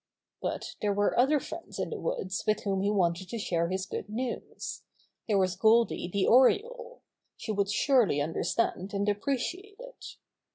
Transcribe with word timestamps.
But 0.41 0.77
there 0.81 0.93
were 0.95 1.15
other 1.15 1.39
friends 1.39 1.77
in 1.77 1.91
the 1.91 1.99
woods 1.99 2.43
with 2.47 2.61
whom 2.63 2.81
he 2.81 2.89
wanted 2.89 3.29
to 3.29 3.37
share 3.37 3.69
his 3.69 3.85
good 3.85 4.09
news. 4.09 4.81
There 5.27 5.37
was 5.37 5.55
Goldy 5.55 6.09
the 6.11 6.25
Oriole. 6.25 7.03
She 7.37 7.51
would 7.51 7.69
surely 7.69 8.19
understand 8.19 8.95
and 8.95 9.07
appreciate 9.07 9.75
it. 9.79 10.15